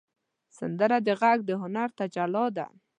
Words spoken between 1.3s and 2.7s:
د هنر تجلی ده